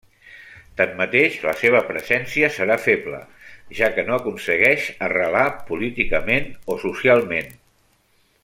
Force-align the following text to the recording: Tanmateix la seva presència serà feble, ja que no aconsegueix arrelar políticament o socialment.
Tanmateix 0.79 1.35
la 1.47 1.51
seva 1.63 1.81
presència 1.89 2.49
serà 2.55 2.77
feble, 2.87 3.19
ja 3.81 3.91
que 3.99 4.07
no 4.09 4.17
aconsegueix 4.17 4.89
arrelar 5.09 5.47
políticament 5.71 6.53
o 6.77 6.83
socialment. 6.89 7.59